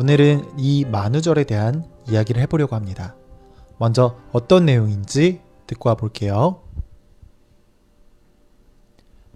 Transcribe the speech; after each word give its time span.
오늘은 0.00 0.60
이 0.60 0.84
만우절에 0.84 1.42
대한 1.42 1.84
이야기를 2.08 2.40
해보려고 2.42 2.76
합니다. 2.76 3.16
먼저 3.78 4.16
어떤 4.30 4.64
내용인지 4.64 5.40
듣고 5.66 5.88
와볼게요. 5.88 6.62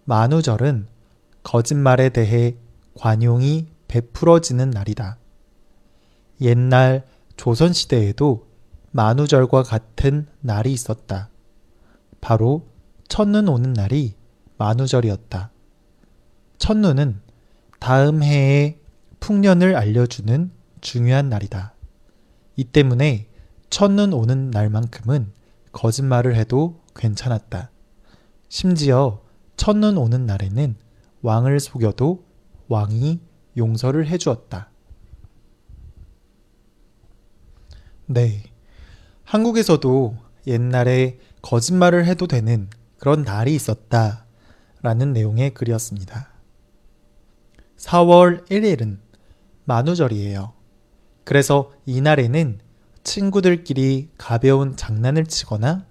만우절은 0.05 0.87
거짓말에 1.43 2.11
대해 2.11 2.55
관용이 2.97 3.67
베풀어지는 3.89 4.71
날이다. 4.71 5.19
옛날 6.43 7.07
조선시대에도 7.37 8.47
만우절과 8.93 9.65
같은 9.65 10.29
날이 10.39 10.73
있었다. 10.73 11.29
바로 12.21 12.69
첫눈 13.09 13.49
오는 13.49 13.73
날이 13.73 14.15
만우절이었다. 14.59 15.51
첫눈은 16.59 17.21
다음 17.81 18.23
해의 18.23 18.79
풍년을 19.23 19.77
알려주는 19.77 20.51
중요한 20.81 21.29
날이다. 21.29 21.75
이 22.57 22.65
때문에 22.65 23.29
첫눈 23.71 24.13
오는 24.13 24.51
날만큼은 24.51 25.33
거짓말을 25.71 26.35
해도 26.35 26.83
괜찮았다. 26.97 27.71
심지어 28.49 29.23
첫눈 29.57 29.97
오는 29.97 30.27
날에는 30.27 30.75
왕을 31.23 31.61
속여도 31.61 32.25
왕이 32.67 33.21
용서를 33.57 34.09
해주었다. 34.09 34.71
네. 38.07 38.43
한국에서도 39.23 40.17
옛날에 40.49 41.21
거짓말을 41.43 42.07
해도 42.07 42.27
되는 42.27 42.69
그런 42.99 43.23
날이 43.23 43.55
있었다. 43.55 44.27
라는 44.83 45.13
내용의 45.13 45.55
글이었습니다. 45.55 46.29
4월 47.77 48.49
1일은 48.49 49.02
만우절이에요. 49.65 50.53
그래서 51.25 51.73
이날에는 51.87 52.59
친구들끼리 53.05 54.11
가벼운 54.19 54.77
장난을 54.77 55.27
치거나 55.27 55.87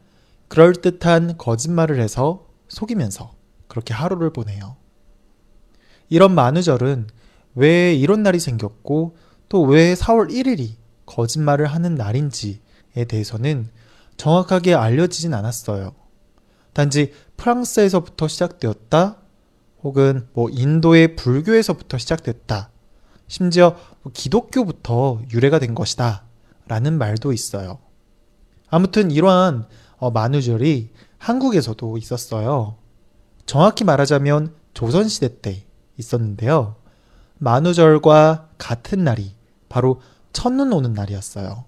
그럴듯한 0.48 1.38
거짓말을 1.38 2.00
해서 2.02 2.48
속이면서 2.68 3.34
그렇게 3.68 3.94
하루를 3.94 4.32
보내요. 4.34 4.76
이런 6.10 6.36
만우절은 6.36 7.08
왜 7.56 7.94
이런 7.96 8.24
날이 8.24 8.40
생겼고 8.40 9.16
또 9.50 9.62
왜 9.64 9.94
4월 9.94 10.30
1일이 10.32 10.76
거짓말을 11.06 11.68
하는 11.68 11.96
날인지에 11.96 13.06
대해서는 13.08 13.70
정확하게 14.18 14.76
알려지진 14.76 15.34
않았어요. 15.34 15.94
단지 16.74 17.14
프랑스에서부터 17.38 18.28
시작되었다 18.28 19.18
혹은 19.84 20.28
뭐 20.34 20.50
인도의 20.50 21.16
불교에서부터 21.16 21.98
시작됐다. 21.98 22.70
심지어 23.32 23.78
뭐 24.04 24.12
기독교부터 24.14 25.22
유래가 25.32 25.58
된 25.58 25.74
것이다. 25.74 26.26
라는 26.68 26.98
말도 26.98 27.32
있어요. 27.32 27.80
아무튼 28.70 29.10
이러한 29.10 29.70
어, 30.00 30.12
만우절이 30.12 30.90
한국에서도 31.18 31.98
있었어요. 31.98 32.76
정확히 33.46 33.86
말하자면 33.86 34.53
조선시대 34.74 35.40
때 35.40 35.64
있었는데요. 35.96 36.75
만우절과 37.38 38.50
같은 38.58 39.06
날이 39.06 39.34
바로 39.69 40.02
첫눈 40.34 40.74
오는 40.74 40.92
날이었어요. 40.92 41.63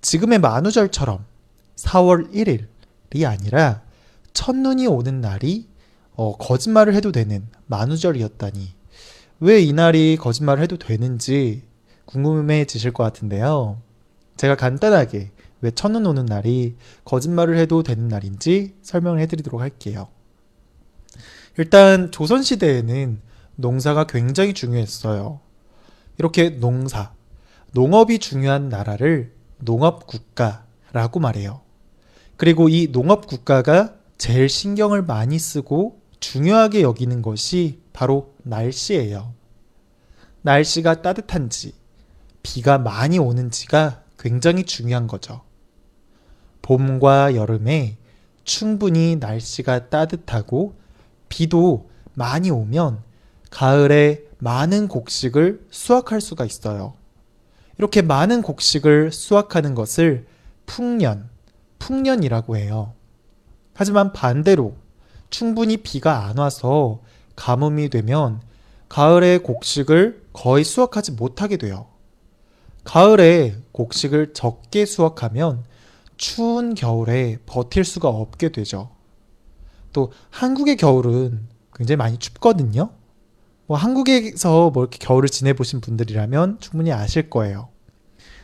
지금의 0.00 0.40
만우절처럼 0.40 1.24
4월 1.76 2.32
1일이 2.32 3.24
아니라 3.24 3.82
첫눈이 4.32 4.88
오는 4.88 5.20
날이 5.20 5.68
어, 6.16 6.36
거짓말을 6.36 6.96
해도 6.96 7.12
되는 7.12 7.46
만우절이었다니 7.66 8.83
왜 9.40 9.62
이 9.64 9.72
날이 9.72 10.16
거짓말을 10.16 10.62
해도 10.62 10.78
되는지 10.78 11.62
궁금해지실 12.06 12.92
것 12.92 13.02
같은데요. 13.02 13.80
제가 14.36 14.56
간단하게 14.56 15.30
왜 15.60 15.70
첫눈 15.70 16.06
오는 16.06 16.24
날이 16.26 16.76
거짓말을 17.04 17.56
해도 17.56 17.82
되는 17.82 18.08
날인지 18.08 18.74
설명을 18.82 19.20
해드리도록 19.20 19.60
할게요. 19.60 20.08
일단 21.56 22.10
조선시대에는 22.10 23.20
농사가 23.56 24.04
굉장히 24.04 24.52
중요했어요. 24.54 25.40
이렇게 26.18 26.50
농사, 26.50 27.12
농업이 27.72 28.18
중요한 28.18 28.68
나라를 28.68 29.32
농업국가라고 29.58 31.20
말해요. 31.20 31.60
그리고 32.36 32.68
이 32.68 32.88
농업국가가 32.92 33.94
제일 34.18 34.48
신경을 34.48 35.02
많이 35.02 35.38
쓰고 35.38 36.00
중요하게 36.20 36.82
여기는 36.82 37.22
것이 37.22 37.83
바로 37.94 38.34
날씨예요. 38.42 39.32
날씨가 40.42 41.00
따뜻한지, 41.00 41.72
비가 42.42 42.76
많이 42.76 43.18
오는지가 43.18 44.02
굉장히 44.18 44.64
중요한 44.64 45.06
거죠. 45.06 45.40
봄과 46.60 47.34
여름에 47.34 47.96
충분히 48.44 49.16
날씨가 49.16 49.88
따뜻하고 49.88 50.74
비도 51.30 51.88
많이 52.12 52.50
오면 52.50 53.02
가을에 53.50 54.24
많은 54.38 54.88
곡식을 54.88 55.66
수확할 55.70 56.20
수가 56.20 56.44
있어요. 56.44 56.94
이렇게 57.78 58.02
많은 58.02 58.42
곡식을 58.42 59.12
수확하는 59.12 59.74
것을 59.74 60.26
풍년, 60.66 61.30
풍년이라고 61.78 62.56
해요. 62.56 62.92
하지만 63.72 64.12
반대로 64.12 64.76
충분히 65.30 65.78
비가 65.78 66.26
안 66.26 66.38
와서 66.38 67.00
가뭄이 67.36 67.88
되면 67.88 68.40
가을에 68.88 69.38
곡식을 69.38 70.24
거의 70.32 70.64
수확하지 70.64 71.12
못하게 71.12 71.56
돼요. 71.56 71.86
가을에 72.84 73.56
곡식을 73.72 74.34
적게 74.34 74.86
수확하면 74.86 75.64
추운 76.16 76.74
겨울에 76.74 77.38
버틸 77.46 77.84
수가 77.84 78.08
없게 78.08 78.50
되죠. 78.50 78.90
또 79.92 80.12
한국의 80.30 80.76
겨울은 80.76 81.48
굉장히 81.74 81.96
많이 81.96 82.18
춥거든요. 82.18 82.90
뭐 83.66 83.76
한국에서 83.76 84.70
뭐 84.70 84.84
이렇게 84.84 84.98
겨울을 84.98 85.28
지내보신 85.28 85.80
분들이라면 85.80 86.60
충분히 86.60 86.92
아실 86.92 87.30
거예요. 87.30 87.68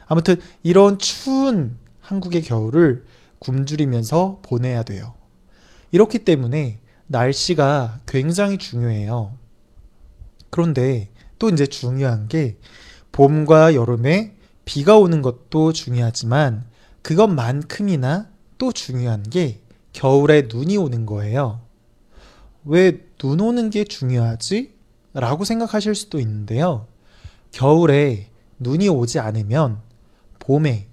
아무튼 0.06 0.40
이런 0.62 0.98
추운 0.98 1.78
한국의 2.00 2.42
겨울을 2.42 3.04
굶주리면서 3.38 4.40
보내야 4.42 4.82
돼요. 4.82 5.14
이렇기 5.92 6.20
때문에 6.20 6.80
날씨가 7.10 8.00
굉장히 8.06 8.56
중요해요. 8.56 9.36
그런데 10.50 11.10
또 11.38 11.48
이제 11.48 11.66
중요한 11.66 12.28
게 12.28 12.56
봄과 13.12 13.74
여름에 13.74 14.36
비가 14.64 14.96
오는 14.96 15.20
것도 15.20 15.72
중요하지만 15.72 16.64
그것만큼이나 17.02 18.28
또 18.58 18.72
중요한 18.72 19.22
게 19.24 19.60
겨울에 19.92 20.48
눈이 20.50 20.76
오는 20.76 21.04
거예요. 21.06 21.60
왜 22.64 23.10
눈 23.20 23.38
오는 23.40 23.68
게 23.68 23.84
중요하지? 23.84 24.72
라고 25.12 25.44
생각하실 25.44 25.94
수도 25.94 26.18
있는데요. 26.20 26.86
겨울에 27.50 28.30
눈이 28.58 28.88
오지 28.88 29.18
않으면 29.18 29.82
봄에 30.38 30.88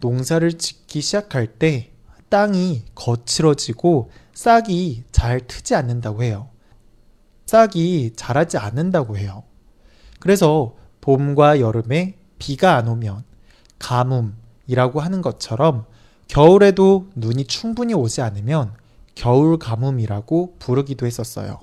농사를 0.00 0.58
짓기 0.58 1.00
시작할 1.00 1.46
때 1.46 1.90
땅이 2.30 2.84
거칠어지고 2.94 4.10
싹이 4.32 5.04
잘 5.12 5.40
트지 5.46 5.74
않는다고 5.74 6.22
해요. 6.22 6.48
싹이 7.46 8.12
자라지 8.16 8.56
않는다고 8.56 9.18
해요. 9.18 9.42
그래서 10.20 10.76
봄과 11.00 11.60
여름에 11.60 12.16
비가 12.38 12.76
안 12.76 12.88
오면 12.88 13.24
가뭄이라고 13.78 15.00
하는 15.00 15.20
것처럼 15.22 15.86
겨울에도 16.28 17.10
눈이 17.16 17.44
충분히 17.46 17.92
오지 17.92 18.22
않으면 18.22 18.74
겨울 19.14 19.58
가뭄이라고 19.58 20.56
부르기도 20.58 21.06
했었어요. 21.06 21.58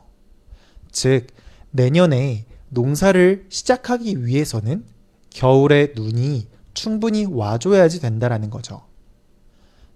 즉, 0.92 1.28
내년에 1.72 2.46
농사를 2.70 3.46
시작하기 3.50 4.26
위해서는 4.26 4.86
겨울에 5.30 5.94
눈이 5.96 6.48
충분히 6.74 7.26
와줘야지 7.26 8.02
된다라는 8.02 8.50
거죠. 8.50 8.87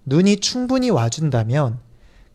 눈이 0.04 0.38
충분히 0.38 0.90
와준다면 0.90 1.78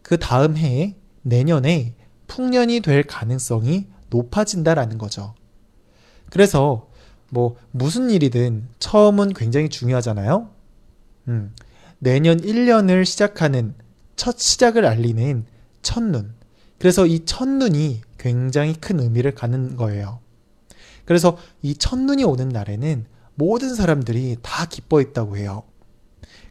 그 0.02 0.18
다음 0.18 0.58
해에 0.58 0.96
내년에 1.22 1.96
풍년이 2.28 2.82
될 2.82 3.04
가능성이 3.04 3.88
높아진다라는 4.10 4.98
거죠. 4.98 5.36
그래서 6.30 6.90
뭐 7.30 7.58
무슨 7.72 8.10
일이든 8.10 8.70
처음은 8.80 9.34
굉장히 9.34 9.70
중요하잖아요. 9.70 10.50
음, 11.28 11.54
내년 12.00 12.40
1년을 12.40 13.06
시작하는 13.06 13.74
첫 14.16 14.40
시작을 14.40 14.86
알리는 14.86 15.46
첫눈. 15.82 16.34
그래서 16.80 17.06
이 17.06 17.26
첫눈이 17.26 18.02
굉장히 18.18 18.74
큰 18.74 19.00
의미를 19.00 19.34
갖는 19.34 19.76
거예요. 19.76 20.20
그래서 21.06 21.38
이 21.62 21.76
첫눈이 21.76 22.24
오는 22.24 22.50
날에는 22.50 23.06
모든 23.36 23.74
사람들이 23.74 24.38
다 24.42 24.66
기뻐했다고 24.66 25.38
해요. 25.38 25.64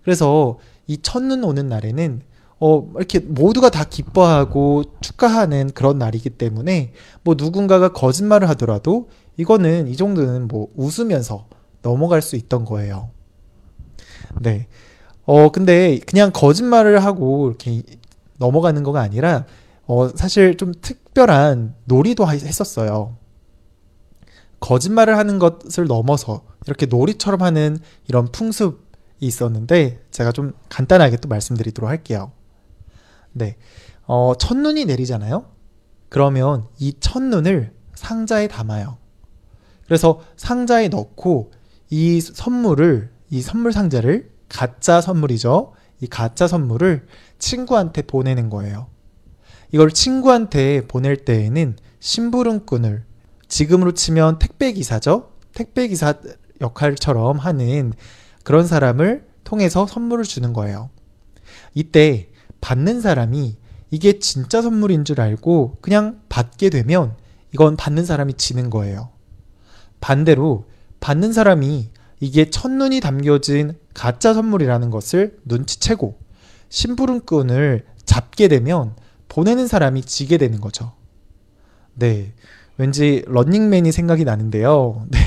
그래서 0.03 0.59
이 0.87 0.99
첫눈 1.03 1.45
오는 1.45 1.69
날에는 1.69 2.23
어, 2.59 2.91
이렇게 2.97 3.19
모두가 3.19 3.71
다 3.71 3.85
기뻐하고 3.85 4.85
축하하는 5.01 5.71
그런 5.75 5.99
날이기 5.99 6.31
때문에 6.31 6.93
뭐 7.23 7.35
누군가가 7.37 7.93
거짓말을 7.93 8.49
하더라도 8.51 9.09
이거는 9.37 9.89
이 9.89 9.97
정도는 9.97 10.49
뭐 10.49 10.69
웃으면서 10.75 11.49
넘어갈 11.83 12.23
수 12.23 12.37
있던 12.37 12.65
거예요. 12.65 13.11
네. 14.41 14.69
어, 15.25 15.51
근데 15.51 15.99
그냥 16.07 16.31
거짓말을 16.33 17.05
하고 17.05 17.49
이렇게 17.49 17.83
넘어가는 18.39 18.83
거가 18.83 19.01
아니라 19.01 19.45
어, 19.87 20.09
사실 20.15 20.57
좀 20.57 20.73
특별한 20.81 21.75
놀이도 21.85 22.27
했었어요. 22.29 23.17
거짓말을 24.61 25.19
하는 25.19 25.39
것을 25.39 25.87
넘어서 25.87 26.43
이렇게 26.67 26.87
놀이처럼 26.87 27.43
하는 27.43 27.79
이런 28.09 28.33
풍습이 28.33 28.86
있었는데 29.21 30.05
제가 30.11 30.33
좀 30.33 30.53
간단하게 30.69 31.19
또 31.19 31.29
말씀드리도록 31.29 31.89
할게요. 31.89 32.33
네. 33.33 33.57
어, 34.07 34.35
첫눈이 34.39 34.85
내리잖아요? 34.85 35.47
그러면 36.09 36.67
이 36.79 36.95
첫눈을 36.99 37.73
상자에 37.95 38.49
담아요. 38.49 38.99
그래서 39.85 40.21
상자에 40.37 40.89
넣고 40.89 41.53
이 41.91 42.21
선물을, 42.21 43.11
이 43.31 43.43
선물 43.43 43.73
상자를 43.73 44.31
가짜 44.49 45.01
선물이죠. 45.01 45.73
이 46.01 46.07
가짜 46.07 46.47
선물을 46.47 47.07
친구한테 47.39 48.03
보내는 48.03 48.51
거예요. 48.51 48.89
이걸 49.73 49.91
친구한테 49.91 50.87
보낼 50.87 51.25
때에는 51.25 51.77
심부름꾼을 52.01 53.05
지금으로 53.49 53.93
치면 53.93 54.39
택배 54.39 54.73
기사죠? 54.73 55.33
택배 55.55 55.89
기사 55.89 56.15
역할처럼 56.61 57.39
하는 57.39 57.93
그런 58.47 58.65
사람을 58.65 59.27
통해서 59.43 59.89
선물을 59.89 60.23
주는 60.23 60.53
거예요. 60.53 60.89
이때 61.75 62.29
받는 62.61 63.01
사람이 63.01 63.57
이게 63.91 64.21
진짜 64.21 64.63
선물인 64.63 65.05
줄 65.05 65.21
알고 65.21 65.79
그냥 65.81 66.21
받게 66.29 66.71
되면 66.71 67.17
이건 67.53 67.77
받는 67.77 68.05
사람이 68.05 68.35
지는 68.35 68.71
거예요. 68.71 69.09
반대로 70.01 70.67
받는 71.01 71.33
사람이 71.33 71.91
이게 72.21 72.49
첫눈이 72.49 73.01
담겨진 73.01 73.73
가짜 73.95 74.33
선물이라는 74.33 74.91
것을 74.91 75.39
눈치채고 75.45 76.17
심부름꾼을 76.69 77.85
잡게 78.05 78.47
되면 78.47 78.95
보내는 79.29 79.67
사람이 79.67 80.03
지게 80.03 80.39
되는 80.39 80.61
거죠. 80.61 80.93
네. 81.95 82.33
왠지 82.79 83.25
런닝맨이 83.27 83.91
생각이 83.91 84.25
나는데요. 84.25 85.05
네. 85.11 85.19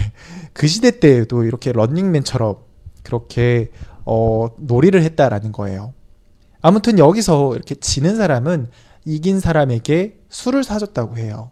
그 0.54 0.68
시대 0.68 1.02
때에도 1.02 1.44
이렇게 1.44 1.74
런닝맨처럼 1.74 2.69
그렇게 3.04 3.72
어, 4.06 4.48
놀이를 4.58 5.04
했다라는 5.04 5.52
거예요. 5.52 5.94
아무튼 6.62 7.00
여기서 7.00 7.56
이렇게 7.56 7.76
지는 7.76 8.16
사람은 8.16 8.70
이긴 9.06 9.40
사람에게 9.40 10.20
술을 10.30 10.64
사줬다고 10.64 11.18
해요. 11.18 11.52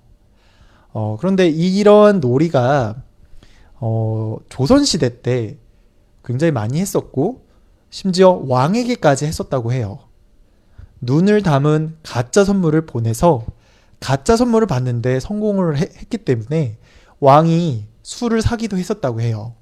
어, 0.92 1.18
그런데 1.20 1.48
이런 1.48 2.20
놀이가 2.20 2.96
어, 3.76 4.38
조선시대 4.50 5.22
때 5.22 5.58
굉장히 6.26 6.52
많이 6.52 6.80
했었고, 6.80 7.46
심지어 7.90 8.42
왕에게까지 8.48 9.26
했었다고 9.26 9.72
해요. 9.72 10.00
눈을 11.02 11.44
담은 11.44 11.98
가짜 12.04 12.44
선물을 12.44 12.86
보내서 12.86 13.46
가짜 14.00 14.36
선물을 14.36 14.68
받는데 14.68 15.20
성공을 15.20 15.78
해, 15.78 15.82
했기 15.82 16.18
때문에 16.18 16.78
왕이 17.20 17.86
술을 18.04 18.42
사기도 18.42 18.78
했었다고 18.78 19.22
해요. 19.22 19.54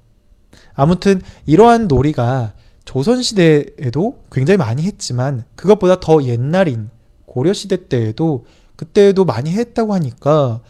아무튼 0.76 1.20
이러한 1.46 1.88
놀이가 1.88 2.52
조선시대에도 2.84 4.22
굉장히 4.30 4.58
많이 4.58 4.84
했지만 4.84 5.44
그것보다 5.56 5.98
더 5.98 6.22
옛날인 6.22 6.90
고려시대 7.24 7.88
때에도 7.88 8.44
그때에도 8.76 9.24
많이 9.24 9.52
했다고 9.52 9.92
하니까 9.94 10.60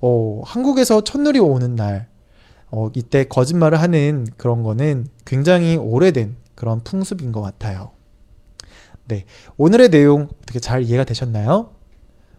어, 0.00 0.40
한국에서 0.44 1.02
첫눈이 1.02 1.38
오는 1.38 1.74
날 1.76 2.08
어, 2.70 2.90
이때 2.94 3.24
거짓말을 3.24 3.80
하는 3.80 4.26
그런 4.36 4.62
거는 4.62 5.06
굉장히 5.24 5.76
오래된 5.76 6.36
그런 6.54 6.80
풍습인 6.82 7.32
것 7.32 7.42
같아요. 7.42 7.90
네. 9.04 9.24
오늘의 9.56 9.90
내용 9.90 10.28
어떻게 10.42 10.58
잘 10.58 10.82
이해가 10.82 11.04
되셨나요? 11.04 11.70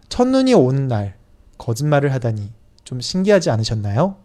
첫눈이 0.08 0.54
오는 0.54 0.88
날 0.88 1.16
거짓말을 1.56 2.12
하다니 2.12 2.52
좀 2.84 3.00
신기하지 3.00 3.50
않으셨나요? 3.50 4.16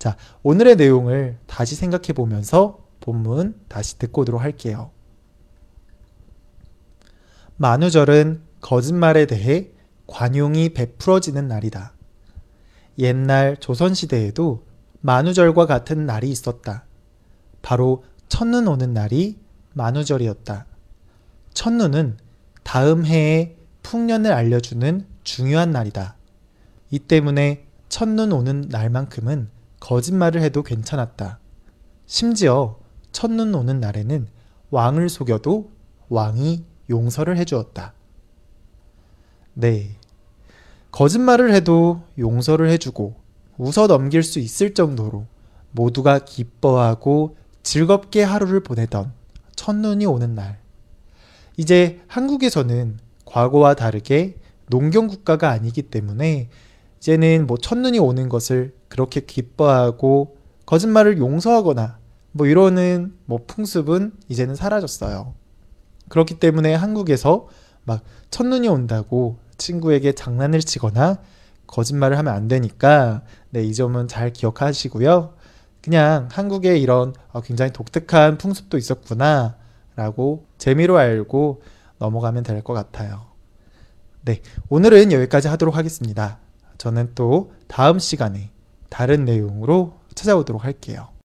자, 0.00 0.16
오늘의 0.42 0.76
내용을 0.76 1.38
다시 1.46 1.76
생각해 1.76 2.14
보면서 2.14 2.86
본문 3.00 3.60
다시 3.68 3.98
듣고 3.98 4.22
오도록 4.22 4.40
할게요. 4.40 4.90
만우절은 7.58 8.40
거짓말에 8.62 9.26
대해 9.26 9.68
관용이 10.06 10.70
베풀어지는 10.70 11.46
날이다. 11.46 11.92
옛날 12.98 13.58
조선시대에도 13.58 14.64
만우절과 15.02 15.66
같은 15.66 16.06
날이 16.06 16.30
있었다. 16.30 16.86
바로 17.60 18.02
첫눈 18.30 18.68
오는 18.68 18.94
날이 18.94 19.38
만우절이었다. 19.74 20.64
첫눈은 21.52 22.16
다음 22.62 23.04
해의 23.04 23.56
풍년을 23.82 24.32
알려주는 24.32 25.06
중요한 25.24 25.72
날이다. 25.72 26.16
이 26.90 26.98
때문에 26.98 27.66
첫눈 27.90 28.32
오는 28.32 28.62
날만큼은 28.70 29.59
거짓말을 29.80 30.42
해도 30.42 30.62
괜찮았다. 30.62 31.38
심지어 32.06 32.78
첫눈 33.12 33.54
오는 33.54 33.80
날에는 33.80 34.28
왕을 34.70 35.08
속여도 35.08 35.70
왕이 36.08 36.64
용서를 36.88 37.36
해주었다. 37.38 37.94
네. 39.54 39.96
거짓말을 40.92 41.52
해도 41.52 42.02
용서를 42.18 42.68
해주고 42.70 43.14
웃어 43.58 43.86
넘길 43.86 44.22
수 44.22 44.38
있을 44.38 44.74
정도로 44.74 45.26
모두가 45.72 46.20
기뻐하고 46.20 47.36
즐겁게 47.62 48.22
하루를 48.22 48.62
보내던 48.62 49.12
첫눈이 49.54 50.06
오는 50.06 50.34
날. 50.34 50.58
이제 51.56 52.00
한국에서는 52.06 52.98
과거와 53.24 53.74
다르게 53.74 54.36
농경 54.68 55.08
국가가 55.08 55.50
아니기 55.50 55.82
때문에 55.82 56.48
이제는 56.98 57.46
뭐 57.46 57.56
첫눈이 57.56 57.98
오는 57.98 58.28
것을 58.28 58.74
그렇게 59.00 59.20
기뻐하고 59.20 60.36
거짓말을 60.66 61.16
용서하거나 61.16 61.98
뭐 62.32 62.46
이러는 62.46 63.14
뭐 63.24 63.40
풍습은 63.46 64.12
이제는 64.28 64.54
사라졌어요. 64.54 65.32
그렇기 66.10 66.38
때문에 66.38 66.74
한국에서 66.74 67.48
막 67.84 68.02
첫눈이 68.30 68.68
온다고 68.68 69.38
친구에게 69.56 70.12
장난을 70.12 70.60
치거나 70.60 71.18
거짓말을 71.66 72.18
하면 72.18 72.34
안 72.34 72.46
되니까 72.46 73.22
네, 73.48 73.62
이 73.64 73.72
점은 73.72 74.06
잘 74.06 74.34
기억하시고요. 74.34 75.32
그냥 75.80 76.28
한국에 76.30 76.76
이런 76.76 77.14
어, 77.32 77.40
굉장히 77.40 77.72
독특한 77.72 78.36
풍습도 78.36 78.76
있었구나 78.76 79.56
라고 79.96 80.44
재미로 80.58 80.98
알고 80.98 81.62
넘어가면 81.98 82.42
될 82.42 82.62
것 82.62 82.74
같아요. 82.74 83.24
네, 84.26 84.42
오늘은 84.68 85.10
여기까지 85.12 85.48
하도록 85.48 85.74
하겠습니다. 85.74 86.38
저는 86.76 87.12
또 87.14 87.52
다음 87.66 87.98
시간에 87.98 88.50
다른 88.90 89.24
내용으로 89.24 89.94
찾아오도록 90.14 90.64
할게요. 90.64 91.10